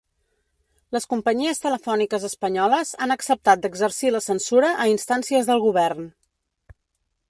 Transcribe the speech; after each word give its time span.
Les 0.95 1.05
companyies 1.11 1.61
telefòniques 1.65 2.25
espanyoles 2.31 2.95
han 3.07 3.15
acceptat 3.19 3.63
d’exercir 3.67 4.15
la 4.17 4.23
censura 4.31 4.75
a 4.87 4.93
instàncies 4.97 5.53
del 5.53 5.67
govern. 5.71 6.15